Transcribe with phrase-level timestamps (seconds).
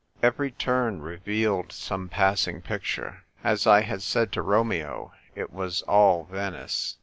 [0.23, 3.23] Every turn revealed some pass ing picture.
[3.43, 6.97] As 1 had said to Romeo, it was all Venice.